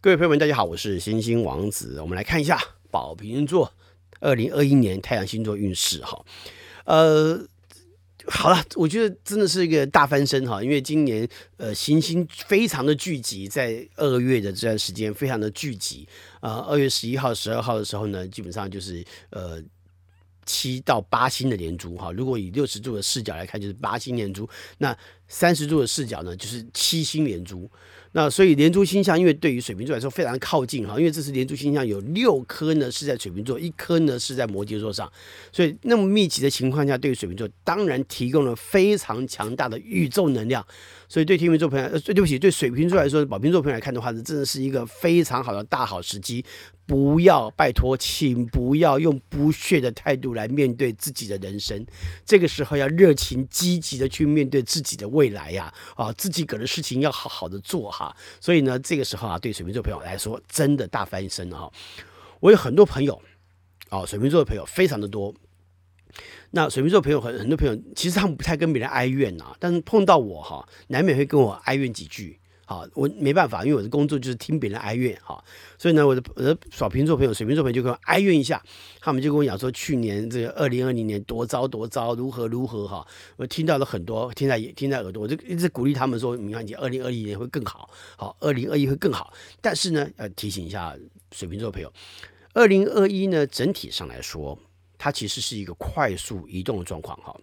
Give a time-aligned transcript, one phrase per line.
[0.00, 2.00] 各位朋友们，大家好，我是星星王子。
[2.00, 2.56] 我们来看一下
[2.88, 3.74] 宝瓶座
[4.20, 6.24] 二零二一年太阳星座运势哈。
[6.84, 7.44] 呃，
[8.28, 16.06] 好了，我觉得真的是一个大翻身哈，因为今年呃行星非常的聚集，在二月的这段时间非常的聚集
[16.38, 16.58] 啊。
[16.68, 19.60] 二月十一号、十二号的时候呢，基本上就是呃
[20.46, 22.12] 七到八星的连珠哈。
[22.12, 24.96] 如果以六十度的视角来看，就是八星连珠；那
[25.26, 27.68] 三十度的视角呢，就是七星连珠。
[28.12, 35.10] 那所以连珠星象，因为对于水瓶座来说非常靠近哈，因为这次连珠星象有六颗呢是在水瓶座，一颗呢是在摩羯座上，
[35.52, 40.64] 所以那么密集的情况下，对于水瓶座当然提供了非常强大的宇宙能量。
[41.08, 46.44] 所以对天秤座朋友，呃，对不起，对水瓶座来说，宝瓶座朋友来看的话，这真的是一个非常好的大好时机。
[46.88, 51.84] 不要，拜托，请不要用不屑的态度来面对自己的人生。
[52.24, 55.70] 这个时候要热情积极的去面对自己的未来呀！
[55.96, 58.16] 啊，自己个的事情要好好的做哈。
[58.40, 61.70] 所以呢，这个时候啊，对水瓶座朋友来说，真的大翻身哈。
[62.40, 63.20] 我有很多朋友，
[63.90, 65.34] 啊，水瓶座的朋友非常的多。
[66.52, 72.40] 那水瓶座朋友很很多朋友，其实他们不太跟别人哀怨呐，但是碰到我哈，难免会跟我哀怨几句。
[72.68, 75.42] 好，我没办法，因为我的工作就是听别人哀怨哈，
[75.78, 78.62] 所以呢，我的我的水瓶座朋友、水瓶座朋友就跟我哀怨一下，
[79.00, 83.06] 他们就跟我讲说，去年这个二零二零年多糟多糟，如何如何哈，
[83.38, 87.88] 我听到了很多，听在听在耳朵，我就一直鼓励他们说，你看你二零二一年会更好，
[88.18, 89.32] 好，二零二一会更好。
[89.62, 90.94] 但是呢，要提醒一下
[91.32, 91.90] 水瓶座朋友，
[92.52, 94.58] 二零二一呢，整体上来说，
[94.98, 97.34] 它其实是一个快速移动的状况哈，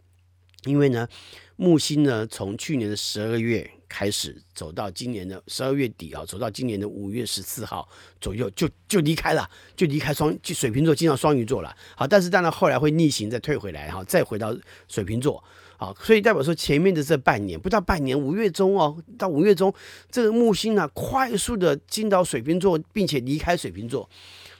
[0.65, 1.07] 因为呢，
[1.55, 3.67] 木星呢从去年的十二月。
[3.87, 7.87] 开始走到今年的十二月底啊，走到今年的五月十四号
[8.19, 11.75] 左右就就离开了，就离开双就水瓶座进到双鱼座了。
[11.95, 14.55] 好，但是当然后来会逆行再退回来哈，再回到
[14.87, 15.43] 水瓶座。
[15.77, 19.73] 好，所以代表说前面的这半年不到半年，五月中哦，到五月中
[20.09, 24.09] 这个木星呢、啊、快速的进到水瓶座，并且离开水瓶座，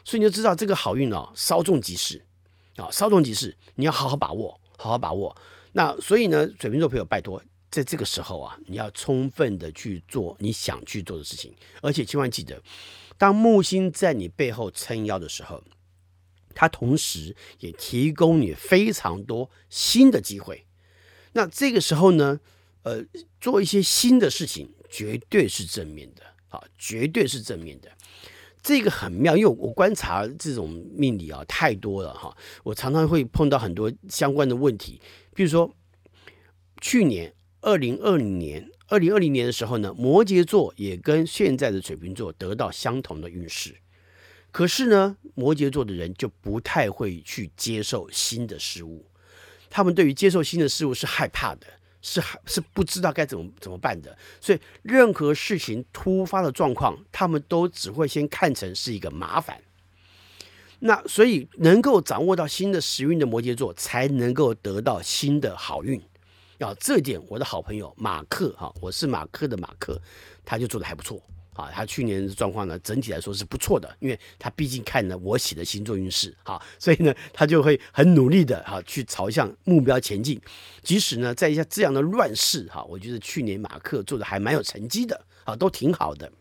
[0.03, 2.21] 所以你就知道这个好运哦稍纵即逝
[2.75, 5.33] 啊，稍纵即逝，你要好好把握，好好把握。
[5.71, 7.41] 那所以呢，水瓶座朋友拜托。
[7.75, 12.63] 在这个时候啊，你要充分的去做你想去做的事情，而且千万记得，
[13.18, 15.62] 当木星在你背后撑腰的时候，
[16.53, 20.66] 它同时也提供你非常多新的机会。
[21.34, 22.40] 那这个时候呢，
[22.84, 23.03] 呃，
[23.41, 27.92] 做一些新的事情，绝对是正面的，啊，绝对是正面的。
[28.63, 35.02] 这个很妙，因为我观察这种命理啊太多了哈，我常常会碰到很多相关的问题，
[35.34, 35.69] 比如说
[36.80, 37.34] 去年。
[37.65, 43.75] 二零二零年，二零二零年的时候呢，摩羯座也跟现在的水瓶座得到相同的运势。
[44.51, 49.07] 可是呢，摩羯座的人就不太会去接受新的事物，
[49.67, 51.65] 他们对于接受新的事物是害怕的，
[52.03, 54.15] 是是不知道该怎么怎么办的。
[54.39, 59.59] 所以，任何事情突发的状况，他们都只会先看成是一个麻烦。
[60.81, 65.99] 那所以，能够掌握到新的时运的摩羯座，才能够得到新的好运。
[66.57, 70.01] 要这点，我的好朋友马克哈，我是马克的马克，
[70.45, 71.21] 他就做的还不错
[71.53, 71.69] 啊。
[71.69, 80.39] 他去年的状况呢，整体来说是不错的，因为他毕竟看了我写的星座运势哈，所以呢，他就会很努力的哈去朝向目标前进。
[80.81, 86.31] 即使呢，在一下这样的乱世哈，我觉得去年马克做的还蛮有成绩的啊，都挺好的。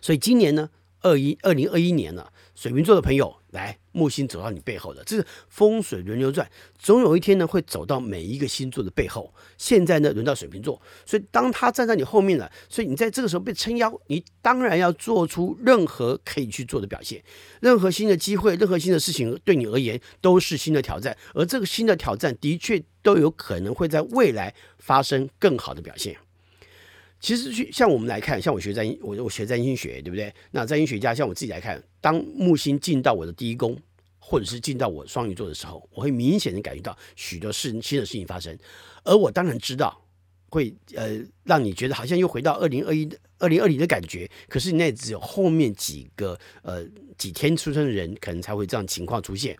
[0.00, 0.70] 所以今年呢，
[1.00, 3.37] 二一二零二一年了，水瓶座的朋友。
[3.50, 6.48] 来，木星走到你背后的，这是风水轮流转，
[6.78, 9.32] 总有一天呢会走到每一个星座的背后。
[9.56, 17.22] 现在呢轮到水瓶座，所以当他站在你后面了，所以你在这个时候被撑腰，你当然要做出任何可以去做的表现。
[17.60, 26.16] 任何新的机会，任何新的事情对你而言都是新的挑战，而这个新的挑战的确都有可能会在未来发生更好的表现。
[27.20, 30.32] 其实，去像我们来看，像我学占星，我我学占星学，对不对？
[30.52, 33.76] 那占星学家，像我自己来看，当木星进到我的第一宫，
[34.20, 38.56] 或者是进到我双鱼座的时候，我会明显的感觉到许多事新的事情发生。
[39.02, 40.00] 而我当然知道，
[40.48, 43.08] 会呃让你觉得好像又回到二零二一、
[43.38, 44.30] 二零二零的感觉。
[44.48, 49.56] 可是，那只有后面几个呃几天出生的人，可能才会这样情况出现。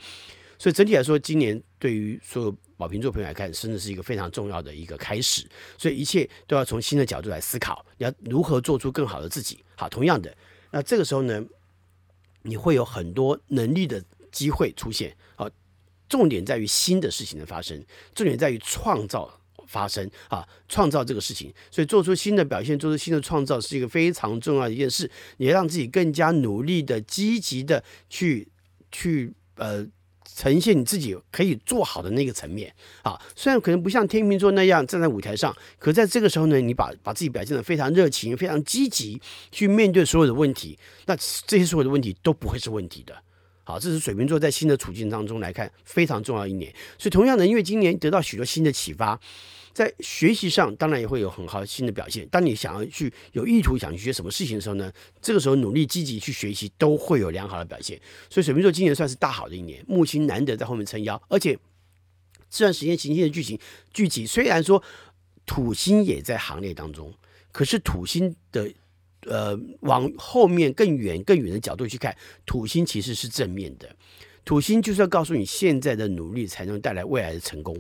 [0.59, 5.47] 所以整体来说，今年对于所有宝瓶座朋友来看，真的是一个非常重要的一个开始。
[5.77, 9.65] 所以一切都要从新的角度来思考，你要如何做出更好的自己。
[9.77, 10.37] 好，同样的，
[10.73, 11.45] 那这个时候呢，
[12.43, 14.03] 你会有很多能力的
[14.33, 15.17] 机会出现。
[15.37, 15.49] 好，
[16.09, 17.81] 重点在于新的事情的发生，
[18.13, 19.33] 重点在于创造
[19.69, 21.55] 发生啊，创造这个事情。
[21.71, 25.09] 所以做出新的表现，做出新的创造，是一个非常重要的一件事。
[25.37, 28.49] 你要让自己更加努力的、积极的去
[28.91, 29.87] 去呃。
[30.39, 33.21] 呈现你自己可以做好的那个层面啊。
[33.35, 39.21] 虽然可能不像天秤座那样站在舞台上，可在这个时候呢，你把把自己表现的非常热情、非常积极，
[39.51, 43.13] 去面对所有的问题，那这些所有的问题都不会是问题的。
[43.65, 46.73] 好，这是水瓶座在新的处境当中来看非常重要一年。
[46.97, 49.19] 所以同样的，因为今年得到许多新的启发，
[49.79, 52.27] 在学习上当然也会有很好新的表现。
[52.31, 54.93] 当你想要去有意图想去学什么事情的时候呢，
[55.23, 57.97] 这个时候努力积极去学习都会有良好的表现。
[58.29, 61.57] 所以水瓶座今年算是大好的一年，木星难得在后面撑腰，而且
[62.51, 63.57] 这段时间行星的剧情
[63.93, 64.83] 聚集，虽然说
[65.47, 67.15] 土星也在行列当中，
[67.53, 68.69] 可是土星的。
[69.23, 72.17] 呃，往后面更远、更远的角度去看，
[72.47, 73.95] 土星其实是正面的。
[74.45, 77.77] 土星就是要告诉你，现在的努力才能带来未来的成功。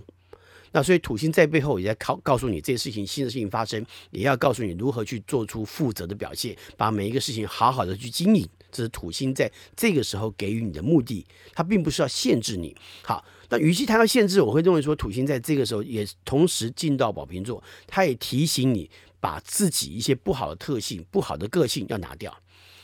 [0.72, 8.48] 那所以土星在背后也在告告诉你，这些事情新的事情发生，也要告诉你如何去做出负责的表现，把每一个事情好好的去经营。
[8.70, 12.76] 这是土星在这个时候给予你的目的，它并不是要限制你。
[13.02, 18.90] 好，那与其谈到限制，我会认为说，土星在这个时候也同时进到宝瓶座，它也提醒你。
[19.20, 22.32] 把自己一些不好的特性、不好的个性要拿掉，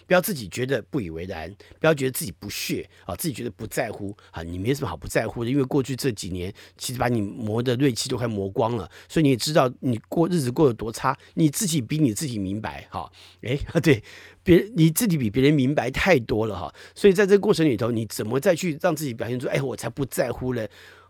[0.07, 13.11] 不要自己觉得不以为然，不要觉得自己不屑啊，自己觉得不在乎啊，你没什么好不在乎的，因为过去这几年其实把你磨的锐气都快磨光了，所以你也知道你过日子过得多差，你自己比你自己明白哈，
[13.43, 14.03] 哎啊对，
[14.43, 20.67] 别你自己比别人明白太多了哈，所以在这个过程里头，你怎么再去让自己表现出哎我才不在乎呢？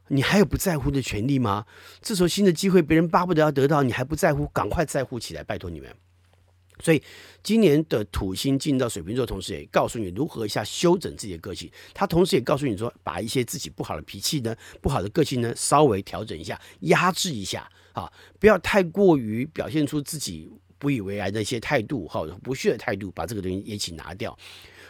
[0.08, 1.64] 你还有不在乎的权利吗？
[2.02, 4.46] 这时候新的机会，别人巴不得要得到，你还不在乎？
[4.48, 5.88] 赶快在乎起来，拜托你们。
[6.82, 7.00] 所以
[7.42, 11.70] 今年的土星进到水瓶座，同时也告诉你如何一下修整自己的个性。
[11.92, 24.36] 他同时也告诉你说，把一些自己不好的脾气呢、不好的个性呢，稍微调整一下，压制一下啊，不要太过于表现出自己不以为然的一些态度，或者不屑的态度，把这个东西一起拿掉。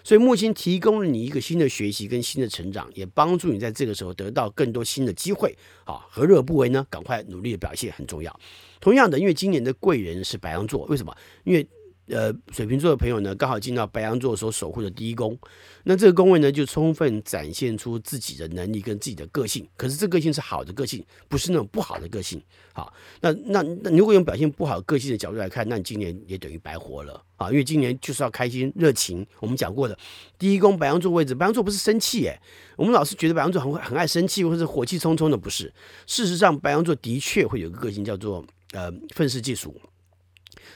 [0.05, 5.57] 所以木星提供了你一个新的学习跟新的成长，也帮助你在这个时候得到更多新的机会。
[5.85, 6.87] 啊，何乐而不为呢？
[6.91, 8.39] 赶快努力的表现很重要。
[8.81, 11.17] 同样的，因为今年的贵人是白羊座，为什么？
[11.45, 11.67] 因为
[12.07, 15.39] 呃，水瓶座的朋友呢，刚好进到白羊座所守护的第一宫，
[15.85, 19.67] 那这个宫位呢，就充分展现出自己的能力跟自己的个性。
[19.77, 22.43] 可是这个性是好的个性，不是那种不好的个性。
[22.75, 27.49] 好，那那那如果用表现不好个性的角度来看，那你今年也等于白活了啊！
[27.51, 29.27] 因为今年就是要开心、热情。
[29.41, 29.97] 我们讲过的
[30.39, 32.39] 第一宫白羊座位置，白羊座不是生气诶，
[32.77, 35.73] 我们老是觉得白羊座很会很爱生气，或者是火气冲冲的，不是。
[36.07, 39.75] 事实上，白羊座的确会有个个性叫做呃愤世嫉俗。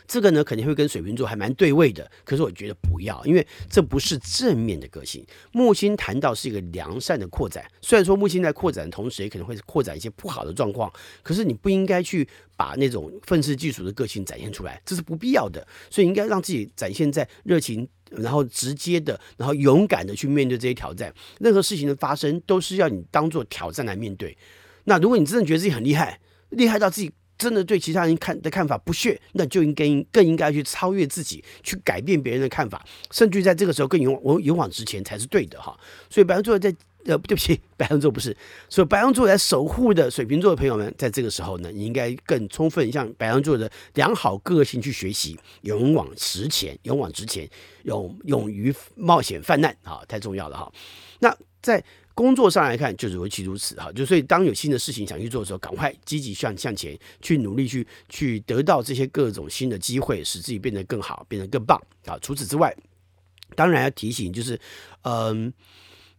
[0.07, 5.25] 这个呢，肯定会跟水瓶座还蛮对位的，可是我觉得不要，因为这不是正面的个性。
[5.53, 10.93] 木星谈到是一个良善的扩展，虽然说木星在扩展的同时，也可能会扩展一些不好的状况，
[11.23, 15.67] 可是你不应该去把那种愤世嫉俗的个性展现出来，这是不必要的。
[15.91, 21.13] 所以应该让自己展现在热情，然后直接的，然后勇敢的去面对这些挑战。
[21.41, 24.37] 任何事情的发生，都是要你当做挑战来面对。
[24.85, 26.21] 那如果你真的觉得自己很厉害，
[26.51, 27.13] 厉害到自己。
[27.39, 35.79] 真的对其他人看的看法不屑，那就应该更应该去超越自己，去改变别人的看法，甚至在这个时候更勇往勇往直前才是对的哈。
[36.11, 36.75] 所以白羊座在
[37.05, 38.37] 呃，对不起， 白羊座不是，
[38.69, 47.49] 所以白羊座来守护的水瓶座的朋友们，在这个时候呢，你应该更充分向白羊座的良好个性去学习，勇往直前，勇往直前，
[47.85, 50.73] 勇勇于冒险犯难啊，太重要了哈。
[51.21, 51.83] 那在。
[52.19, 62.19] 工作上来看，就是尤其如此哈，就所以当有新的事情想去做的时候，赶快积极向向前去努力去去得到这些各种新的机会，使自己变得更好，变得更棒啊。
[62.21, 62.77] 除此之外，
[63.55, 64.59] 当然要提醒就是，
[65.03, 65.53] 嗯，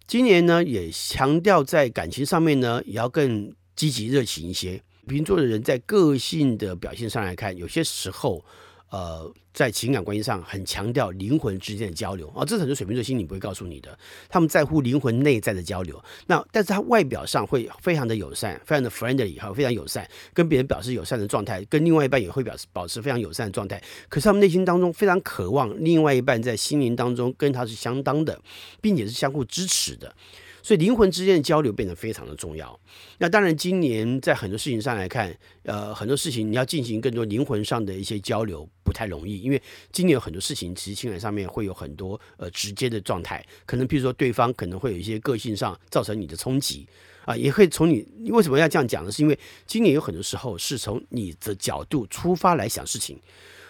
[0.07, 4.81] 今年呢也强调在感情上面呢也要更积极热情一些。
[5.05, 8.45] 水瓶座的人在个性的表现上来看，有些时候。
[8.89, 16.01] 呃，在情感关系上很强调灵魂之间的交流啊，这是很多水瓶座心里不会告诉你的，他们在乎灵魂内在的交流。
[16.25, 23.81] 那但是他外表上会非常的友善，非常的 friendly 哈，非常友善，跟别人表示友善的状态，跟另外一半也会表示保持非常友善的状态。
[24.09, 28.41] 可是他们内心当中非常渴望另外一半在心灵当中跟他是相当的，
[28.81, 30.15] 并且是相互支持的。
[30.61, 32.77] 所以灵魂之间的交流变得非常的重要。
[33.17, 46.87] 那当然，今年在很多事情上来看，呃，很多事情你要进行更多灵魂上的一些交流不太容易，因为今年有很多事情其实情感上面会有很多呃直接的状态，可能譬如说对方可能会有一些个性上造成你的冲击
[47.25, 49.11] 啊，也会从你为什么要这样讲呢？
[49.11, 53.19] 是因为今年有很多时候是从你的角度出发来想事情。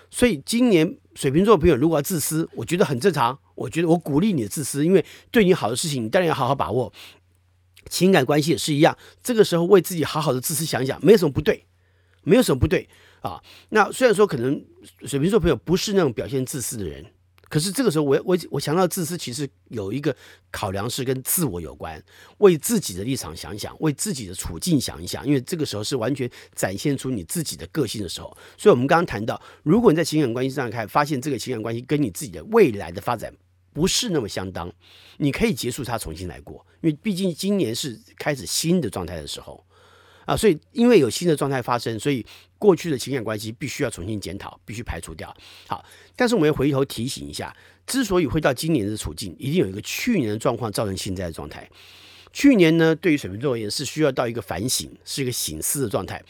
[0.10, 3.38] 所以今年水瓶座朋友如果要自私，我觉得很正常。
[3.56, 6.94] 我觉得我鼓励你的自私，因为对你好的事情，你当然要好好把握。
[7.90, 11.66] 情感关系也是一样，这个时候为自己好好的自私想想，没有什么不对，
[12.24, 12.88] 没有什么不对
[13.22, 13.42] 啊。
[13.70, 14.64] 那虽然说可能
[15.06, 17.06] 水瓶座朋友不是那种表现自私的人，
[17.50, 20.16] 可是这个时候我，我我我强调自私，其实有一个
[20.52, 22.02] 考量是跟自我有关，
[22.38, 28.36] 为自己的立场想一想，为自己的处境想一想，因为这个时候是完全展现出你自己的个性的时候。
[28.56, 33.34] 所以，我们刚刚谈到，如果你在情感关系上看，发现这个情感关系跟你自己的未来的发展
[33.74, 34.72] 不是那么相当，
[35.18, 39.66] 你可以结束它，重新来过，因为毕竟今年是开始新的状态的时候。
[40.30, 42.24] 啊，所以因为有新的状态发生，所以
[42.60, 45.36] 过去的情感关系必须要重新检讨，必须排除掉。
[45.68, 45.84] 好，
[46.16, 47.52] 但是我们要回头提醒一下，
[47.88, 51.68] 之所以会到今年的处境，一定有一个去年的状况造成现在的状态。
[52.32, 56.24] 去年呢，对于水瓶座而言是需要到一个反省，是一个醒思的状态。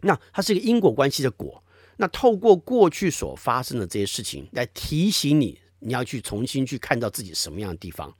[0.00, 1.62] 那它是一个因果关系的果。
[1.98, 8.14] 那透过过去所发生的这些事情来提醒你，你要去重新去看到自己什么样的地方。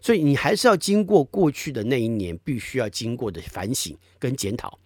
[0.00, 4.78] 所以你还是要经过过去的那一年必须要经过的反省跟检讨，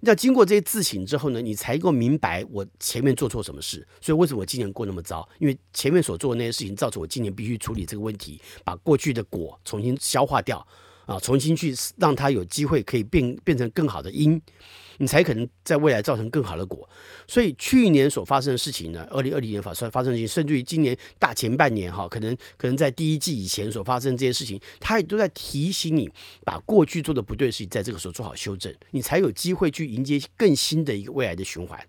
[0.00, 3.86] 那经过这些自省之后呢，你才够明白我前面做错什么事。
[4.00, 5.28] 所以为什么我今年过那么糟？
[5.38, 10.66] 因为前面所做的那些事情造成我今年必须处理这个问题，把过去的果重新消化掉
[11.04, 14.40] 啊，重新去让它有机会可以变变成更好的因。
[15.00, 16.86] 你才可能在未来造成更好的果，
[17.26, 26.10] 所以去年所发生的事情呢，二零二零年发生发生的事情，甚至于今年大前半年哈，可能可能在第一季以前所发生这些事情，它也都在提醒你，
[26.44, 31.82] 把过去做的不对的事情，在这个时候做好修正，你才有机会去迎接更新的一个未来的循环。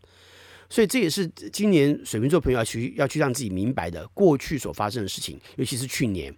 [0.69, 6.33] 所以这也是今年水瓶座朋友要去要去让自己明白的，过去所发生的事情，尤其是去年，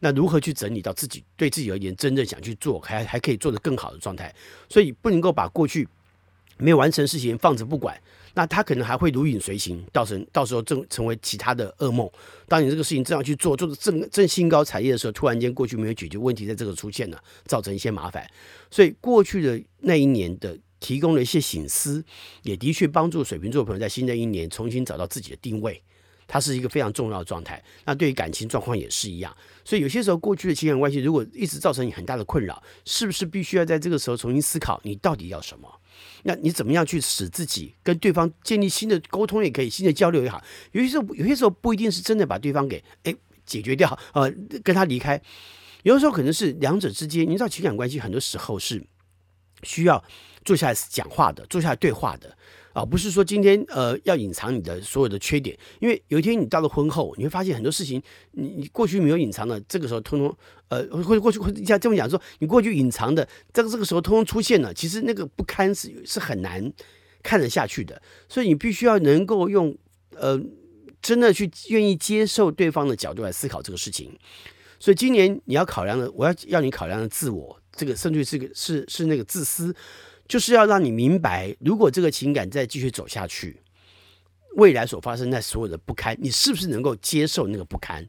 [0.00, 4.34] 那如何去整理到自己对自己而言真正想去做，还还可以做得更好的状态，
[4.68, 5.86] 所以不能够把过去。
[6.58, 8.00] 没有完成事情放着不管，
[8.34, 12.10] 那他可能还会如影随形，造成到时候正成为其他的噩梦。
[12.48, 18.26] 当你这个事情正要去做，做的正正兴高采烈的时候，突然间过去没有解决问题，在这个出现了，造成一些麻烦。
[18.70, 22.04] 所以过去的那一年的提供了一些醒思，
[22.42, 25.82] 也的确帮助水瓶座朋友在新的一年重新找到自己的定位。
[26.28, 27.62] 它是一个非常重要的状态。
[27.84, 29.32] 那对于感情状况也是一样。
[29.64, 35.72] 所以有些时候过去的情感关系如果一直造成你很大的困扰，是不是必须要在这个时候重新思考你到底要什么？
[36.22, 40.42] 那你怎么样去使自己跟对方建立新的沟通也可以，新的交流也好。
[40.72, 44.30] 有些时候，有些时候不一定是真的把对方给哎解决掉，呃，
[44.64, 45.20] 跟他离开。
[45.82, 48.84] 有的时候可能是两者之间，你知道情感关系很多时候是
[49.62, 50.02] 需要
[50.44, 52.36] 坐下来讲话的，坐下来对话的。
[52.76, 58.02] 啊，不是说今天呃要隐藏你的所有的缺点，因为有一天你到了婚后，你会发现很多事情
[58.32, 60.36] 你你过去没有隐藏的，这个时候通通
[60.68, 66.70] 呃或者过去或者像这么讲说，你过去隐藏的这个这个时候通通出现了，其实那个不堪是是很难
[67.22, 69.74] 看得下去的，所以你必须要能够用
[70.14, 70.38] 呃
[71.00, 74.14] 真的去愿意接受对方的角度来思考这个事情，
[74.78, 79.74] 所以今年你要考量的，我要要你考量的自我，这个甚至是个是是那个自私。
[80.28, 83.60] 就是要让你明白，如果这个情感再继续走下去，
[84.56, 88.08] 未来所发生在所有的不堪，你是不是能够接受那个不堪？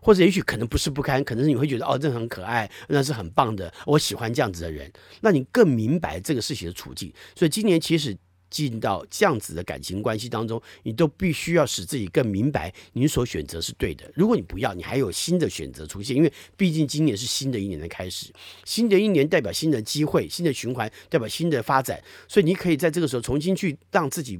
[0.00, 4.92] 或者也许可能不是不堪，可能是你会觉得哦，这很可爱，那是很棒的，我喜欢这样子的人。
[5.20, 7.12] 那你更明白这个事情的处境。
[7.34, 8.16] 所以今年其实。
[8.48, 14.10] 进到这样子的感情关系当中，你都必须要使自己更明白，你所选择是对的。
[14.14, 18.32] 如果你不要，你还有新的选择出现，因为毕竟今年是新的一年的开始，
[18.64, 24.38] 新的一年代表新的机会、新的循环，代表新的发展，所以你可以在这个时候重新去让自己，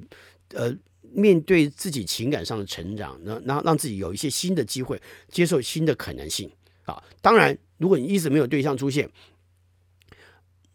[0.54, 0.74] 呃，
[1.12, 6.50] 面对自己情感上的成长，然后让让自己有一些新的机会，接受新的可能性
[6.84, 7.02] 啊。
[7.20, 9.10] 当然，如果你一直没有对象出现。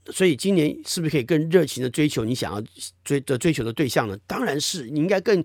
[0.08, 2.64] 所以今年是不是可以更热情的追求你想要
[3.04, 4.18] 追的追求的对象呢？
[4.26, 5.44] 当然是，你应该更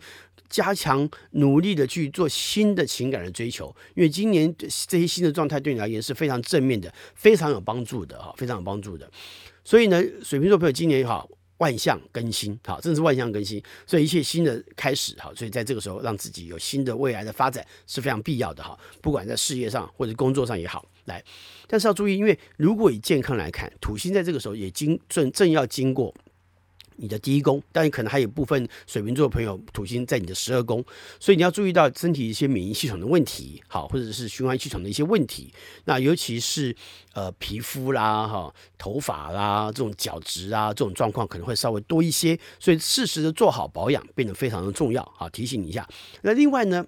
[0.49, 9.11] 加强努力的去做新的情感的追求，因为今年这些新的状态对你而言是非常正面的，非常有帮助的哈，非常有帮助的。
[9.65, 11.29] 所以呢，水瓶座朋友今年也好。
[11.59, 21.25] 万象更新，好，真的是万象更新，所以一切新的开始，好，所以在这个时候让自己有新的未来的发展是非常必要的，哈，不管在事业上或者工作上也好，来，
[21.67, 26.15] 但是要注意，因为如果以健康来看，土星在这个时候也经正正要经过。
[26.99, 30.83] 你的第一宫，但可能还有部分水瓶座的朋友土星在你的十二宫，
[31.21, 35.53] 所以你要注意到身体一些免疫系统的问题，好，或者是循环系统的一些问题。
[35.85, 36.75] 那尤其是
[37.13, 45.05] 呃皮肤啦、哈头发啦、这种角质啊这种状况可能会稍微多一些，所以适时的做好保养变得非常的重要。
[45.19, 45.87] 好，提醒你一下。
[46.23, 46.83] 那另外呢，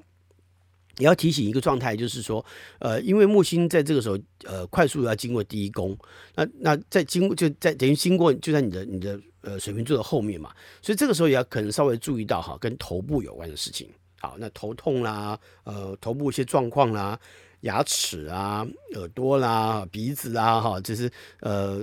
[0.98, 2.44] 也要提醒一个状态，就是说，
[2.78, 5.96] 呃，因为木星在这个时候呃快速要经过第一宫，
[6.34, 9.18] 那那在经过就在等于经过就在你的你的。
[9.40, 10.52] 呃，水瓶座的后面嘛，
[10.82, 13.88] 所以这个时候也要可能稍微注意到哈，跟头部有关的事情。
[14.18, 17.18] 好，那头痛啦，呃，头部一些状况啦，
[17.60, 21.08] 牙齿啊，耳朵啦，鼻子啊，哈，就是
[21.40, 21.80] 呃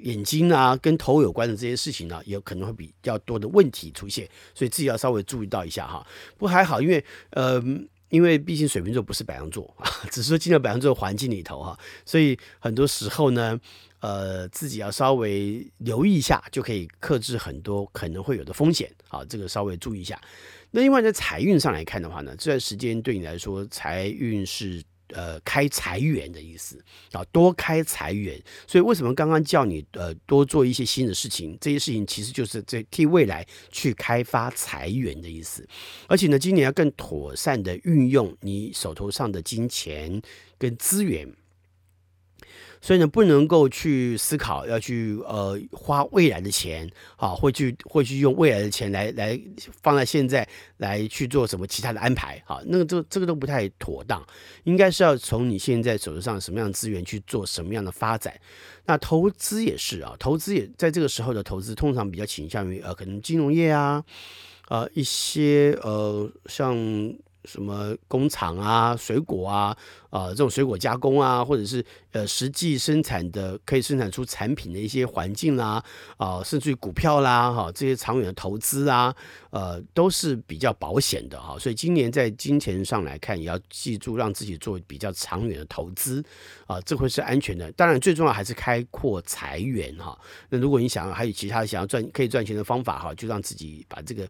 [0.00, 6.04] 眼睛啊，跟头有关的这些事情呢，也可能会比较多的问题出现，所以自己要稍微注意到一下哈。
[6.36, 7.62] 不过还好，因为呃。
[8.12, 9.74] 因为毕竟水瓶座不是白羊座，
[10.12, 13.58] 只是说进了白羊座环境里头哈，所以很多时候呢，
[14.00, 20.20] 呃，自己要稍微留意一下，就可以克制很多可能会有的风险啊，这个稍微注意一下。
[20.72, 24.82] 那另外在财运上来看的话呢，这段时间对你来说财运是。
[25.14, 28.40] 呃，开财源的意思啊，多开财源。
[28.66, 31.56] 所以为什么刚刚叫你呃多做一些新的事情？
[31.60, 35.66] 这些事情其实就是在替未来去开发财源的意思。
[36.08, 40.20] 而且呢，今年要更妥善的运用你手头上的金钱
[40.58, 41.32] 跟资源。
[42.80, 49.40] 所以呢，不能够去思考要去呃花未来的钱啊，会去会去用未来的钱来来
[49.82, 50.46] 放在现在
[50.78, 52.60] 来去做什么其他的安排啊？
[52.66, 54.20] 那个这这个都不太妥当，
[54.64, 58.34] 应该是要从你现在手头上什么样的资源去做什么样的发展。
[58.84, 64.04] 那投资也是啊，投资也在这个时候的投资通常比较倾向于呃可能金融业啊，
[64.68, 66.76] 呃一些呃像。
[67.44, 69.76] 什么工厂啊、水果啊、
[70.10, 75.82] 啊、呃、这种水果加工啊，或者是呃实际生产的可以生产出产品的一些环境啦，
[76.16, 79.14] 啊、甚至于股票啦，哈，这些长远的投资啊，
[79.50, 81.58] 呃，都是比较保险的哈。
[81.58, 86.22] 所以今年在金钱上来看，也要记住让自己做比较长远的投资
[86.66, 87.70] 啊、这会是安全的。
[87.72, 90.18] 当然，最重要还是开阔财源哈。
[90.48, 94.28] 那如果你想要还有其他想要赚可以赚钱的方法哈，就让自己把这个。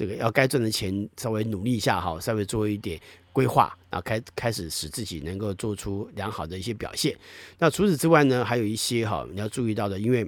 [0.00, 2.98] 这个要该赚的钱稍微努力一下哈，稍微做一点
[3.34, 7.14] 规划，然后开开始使自己能够做出良好的一些表现。
[7.58, 10.26] 那除此之外呢，还有一些哈你要注意到的，因为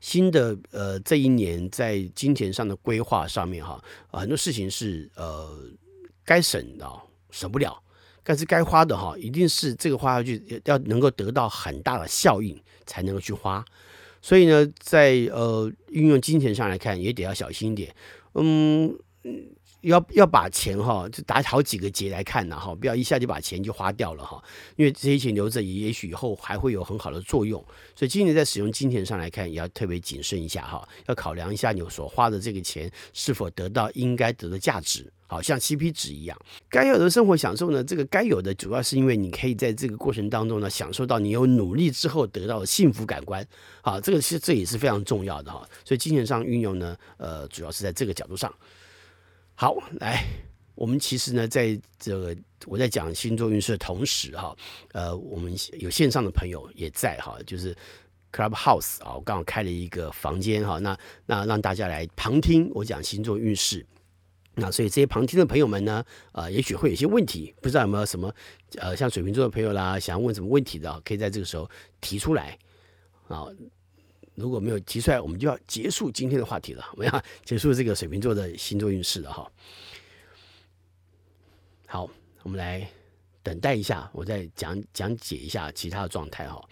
[0.00, 5.50] 新的呃这一年在金钱上的规划上面哈，很多事情是呃
[6.24, 6.88] 该省的
[7.32, 7.76] 省不了，
[8.22, 13.64] 但是该花的哈一定是这个花下去要能够得到很大的效应才能够去花。
[14.22, 17.94] 所以呢，在呃运用金钱上来看，也得要小心一点。
[18.38, 18.96] 嗯，
[19.80, 24.42] 要要把钱哈，就打好几个结来看呐哈，不要一下就把钱就花掉了哈，
[24.76, 27.64] 因为这些钱留着，也许以后还会有很好的作用。
[27.94, 36.38] 所以今年在使用金钱上来看，也要特别谨慎一下哈，要考量一下你所花的这个钱是否得到应该得的价值，好像 CP 值一样。
[36.68, 43.46] 该有的生活享受呢，这个该有的主要是因为你可以在这个过程当中呢，享受到你有努力之后得到的幸福感官，
[43.82, 45.68] 好，这个其实这也是非常重要的哈。
[45.84, 48.52] 所以金钱上运用呢，呃，主要是在这个角度上。
[49.54, 50.22] 好，来，
[50.74, 52.36] 我们其实呢，在这个
[52.66, 54.54] 我在讲星座运势的同时，哈，
[54.92, 57.74] 呃，我们有线上的朋友也在哈，就是
[58.32, 63.84] Clubhouse 啊，我刚好开了一个房间哈，那那让大家来旁听我讲星座运势，
[64.58, 68.34] 那所以这些旁听的朋友们呢，呃，也许会有些问题，不知道有没有什么
[68.78, 72.58] 呃，像水瓶座的朋友啦，想问什么问题的，可以在这个时候提出来
[73.28, 73.46] 啊。
[74.34, 76.84] 如果没有提出来，我们就要结束今天的话题了。
[76.92, 79.50] 我们要结束这个水瓶座的星座运势了哈。
[81.86, 82.08] 好，
[82.42, 82.86] 我们来
[83.42, 86.62] 等待一下，我再讲讲解一下其他的状态哈。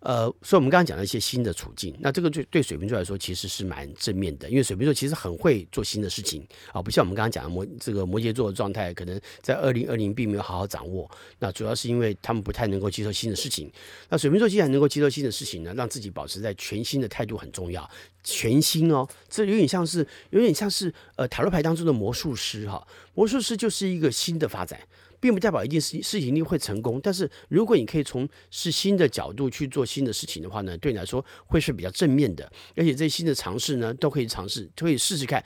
[0.00, 11.10] 呃，所以我们刚刚讲了一些新的处境，那这个对对水瓶座来说其实是蛮正面的，因为水瓶座其实很会做新的事情啊，不像我们刚刚讲的摩这个摩羯座的状态，可能在二零二零并没有好好掌握。
[11.38, 13.70] 那主要是因为他们不太能够接受新的事情。
[14.08, 17.88] 那水瓶座既然能够接受新的事情呢，让自己保持在全新的态度很重要。
[18.22, 24.80] 全新哦，这有点像是有点像是呃塔罗牌当中的魔术师哈，魔术师就是一个新的发展。
[25.26, 35.44] 并不代表一定事事情一定会成功，但是如果你可以从是新的角度去做新的事情的话呢，对你来说会是比较正面的，而且这些新的尝试呢，都可以尝试，可以试试看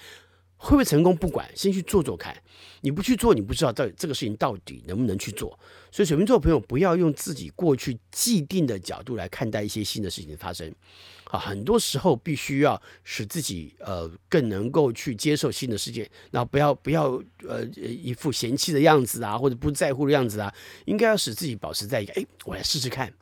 [0.62, 2.36] 会不会成功，不管先去做做看。
[2.82, 5.58] 你不去做，你不知道到这个事情到底能不能去做。
[5.90, 10.70] 所以水瓶座朋友不要用自己过去既定的角度来看待一些新的事情的发生。
[11.24, 20.52] 啊，很多时候必须要使自己呃更能够去接受新的世界，然后不要不要呃一副嫌弃的样子啊，或者不在乎的样子啊，
[20.86, 23.12] 应该要使自己保持在一个哎，我来试试看，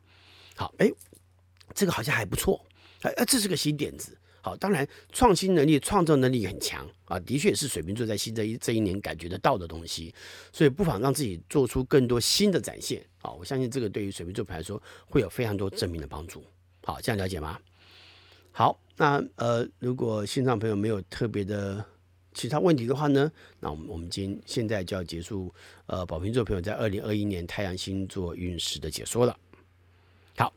[0.55, 0.91] 好哎，
[1.73, 2.65] 这个好像还不错，
[3.01, 10.13] 哎，这是个新点子，好，当然创新能力、创造能力很强啊，的确是水瓶座在新的一这一年感觉得到的东西，
[10.51, 16.43] 所以不妨让自己做出更多新的展现，啊，我相信这个对于水瓶座来说会有非常多正面的帮助，
[16.83, 17.59] 好，这样了解吗？
[18.51, 21.85] 好，那呃，如果线上朋友没有特别的
[22.33, 25.53] 其他问题的话呢，那我们我们今现在就要结束
[25.85, 29.37] 呃宝瓶座朋友在二零二一年太阳星座运势的解说了。
[30.37, 30.53] 好，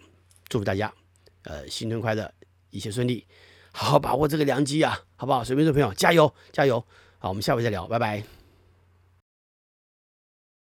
[0.49, 0.93] 祝福大家
[1.45, 2.33] 呃新春快乐，
[2.71, 3.27] 一切顺利，
[3.73, 5.43] 好好把握这个良机啊，好不好？
[5.43, 6.85] 水瓶座朋友加油加油！
[7.19, 8.42] 好，我们下回再聊，拜拜。